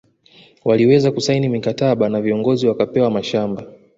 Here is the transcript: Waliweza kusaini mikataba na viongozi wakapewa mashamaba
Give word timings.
Waliweza 0.65 1.11
kusaini 1.11 1.49
mikataba 1.49 2.09
na 2.09 2.21
viongozi 2.21 2.67
wakapewa 2.67 3.11
mashamaba 3.11 3.65